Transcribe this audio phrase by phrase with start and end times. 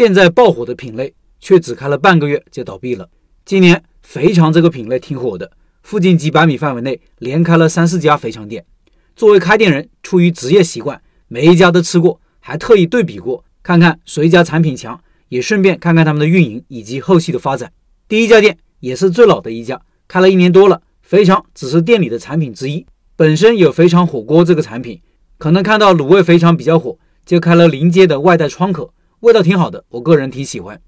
[0.00, 3.06] 现在爆火的品类却只开了半个月就倒闭了。
[3.44, 8.64] 今年肥肠这个品类挺火的，附近几百米范围内连开了三四家肥肠店。
[9.14, 17.70] 作为开店人，出于职业习惯，每一家都吃过，还特意对比过，看看谁家产品强，也顺便看看他们的运营以及后续的发展。
[18.08, 20.80] 第一家店也是最老的一家，开了一年多了。
[21.02, 22.86] 肥肠只是店里的产品之一，
[23.16, 24.98] 本身有肥肠火锅这个产品，
[25.36, 26.96] 可能看到卤味肥肠比较火，
[27.26, 30.80] 就开了临街的外带窗口，味道挺好的，我个人挺喜欢。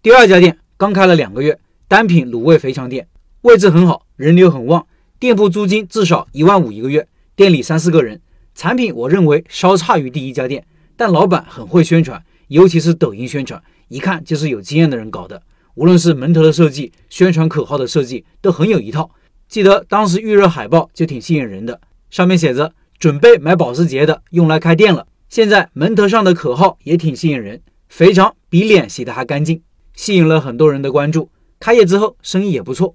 [0.00, 1.58] 第二家店刚开了两个月，
[1.88, 3.08] 单品卤味肥肠店，
[3.40, 4.86] 位置很好，人流很旺，
[5.18, 8.20] 店铺租金至少一万五一个月，店里三四个人，
[8.54, 10.64] 产品我认为稍差于第一家店，
[10.96, 15.42] 但老板很会宣传，尤其是抖音宣传，一看就是有经验的人搞的，
[15.74, 19.10] 无论是门头的设计、宣传口号的设计都很有一套。
[19.48, 25.08] 记得当时预热海报就挺吸引人的，上面写着“准备买保时捷的用来开店了”。
[25.28, 29.62] 现在门头上的口号也挺吸引人，肥肠比脸洗得还干净，
[29.94, 31.28] 吸引了很多人的关注。
[31.58, 32.94] 开业之后生意也不错。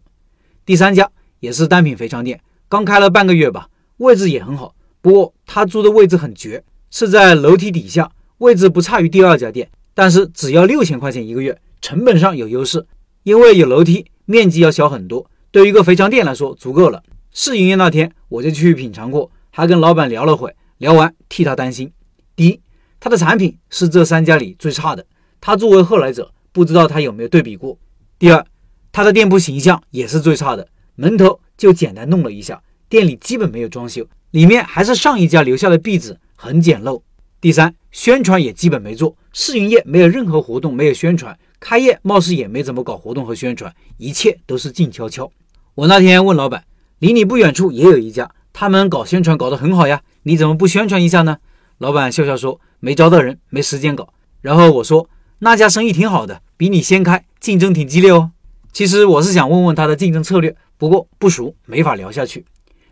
[0.66, 4.74] 第三家也是单品肥肠店，刚开了半个月吧，位置也很好。
[5.02, 12.88] 不过他租的位置很绝，是在楼梯底下，位置不差于第二家店，但是只要六千块钱一个月，成本上有优势，
[13.24, 15.30] 因为有楼梯，面积要小很多。
[15.52, 17.04] 对于一个肥肠店来说，足够了。
[17.32, 20.56] 试营业那天，我就去品尝过，还跟老板聊了会。
[20.78, 21.92] 聊完，替他担心：
[22.36, 22.62] 第一，
[23.06, 25.06] 他的产品是这三家里最差的，
[25.40, 27.78] 他作为后来者，不知道他有没有对比过；
[28.18, 28.44] 第二，
[28.92, 37.00] 他的店铺形象也是最差的，门头就简单弄了一下，店里基本没有装修，里面还是上一家留下的壁纸，很简陋；
[37.40, 45.32] 第三，宣传也基本没做，试营业没有任何活动，没有宣传，开业貌似也没怎么搞活动和宣传，一切都是静悄悄。
[45.76, 46.66] 我那天问老板，
[46.98, 51.38] 离你不远处也有一家，他们搞宣传搞得很好呀，你怎么不宣传一下呢？
[51.78, 54.14] 老板笑笑说，没招到人，没时间搞。
[54.42, 55.10] 然后我说，
[55.40, 58.32] 那家生意挺好的，比你先开，竞争挺激烈哦。
[58.72, 62.46] 其实我是想问问他的竞争策略，不过不熟，没法聊下去。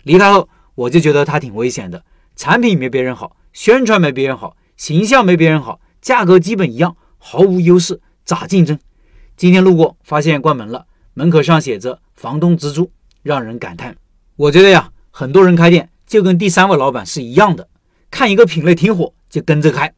[0.03, 2.03] 离开后，我就觉得他挺危险的，
[2.35, 8.77] 产品没别人好，宣传没别人好，形象没别人好，价格基本一样，毫无优势，咋竞争？
[9.37, 10.85] 今天路过，发现关门了。
[11.13, 12.91] 门口上写着“房东直租”，
[13.23, 13.95] 让人感叹。
[14.35, 17.67] 我觉得呀，很多人开店就跟第三位老板是一样的，
[18.13, 19.91] 看一个品类挺火就跟着开。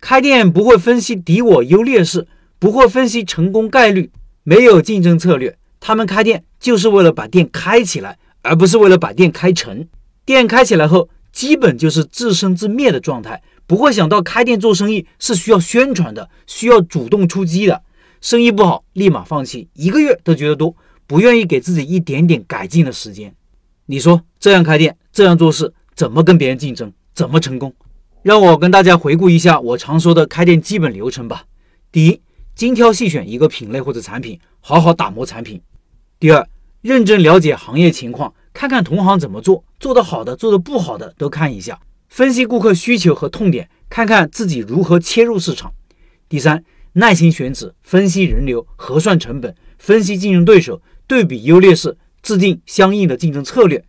[0.00, 2.28] 开店不会分析敌我优劣势，
[2.60, 4.12] 不会分析成功概率，
[4.44, 5.58] 没有竞争策略。
[5.80, 9.84] 他们开店就是为了把店开起来，而不是为了把店开成。
[10.24, 17.82] 店开起来后，基本就是自生自灭的状态，不会想到开店做生意是需要宣传的，需要主动出击的。
[18.20, 20.76] 生意不好，立马放弃，一个月都觉得多，
[21.08, 23.34] 不愿意给自己一点点改进的时间。
[23.86, 27.74] 你说这样开店，这样做事，怎么跟别人竞争，怎么成功？
[28.22, 31.46] 让我跟大家回顾一下我常说的开店基本流程吧。
[31.90, 32.20] 第一，
[32.54, 35.62] 精挑细选一个品类或者产品，好好打磨产品。
[36.20, 36.46] 第二，
[36.82, 45.72] 认真了解行业情况，看看同行怎么做，做得好的，做得不好的都看一下，分析顾客需求和痛点，看看自己如何切入市场。
[46.28, 46.62] 第三。
[46.98, 53.84] 耐心选址，分析人流，核算成本，分析竞争对手，对比优劣势，制定相应的竞争策略。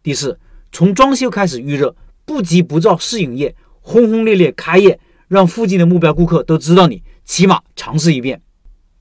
[0.00, 0.38] 第四，
[0.70, 8.40] 从装修开始预热，不急不躁试营业，轰轰烈烈开业，让附近的目标顾客都知道你，起码尝试一遍。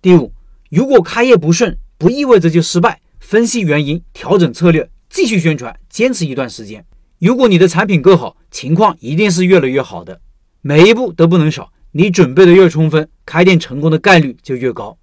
[0.02, 0.34] 第五，
[0.70, 6.86] 如果开业不顺，不意味着就失败，分析原因，调整策略，继续宣传，坚持一段时间。
[7.20, 10.22] 如果你的产品够好，情况一定是越来越好的，
[10.62, 11.72] 每一步都不能少。
[11.92, 14.98] 你准备的越充分，开店成功的概率就越高。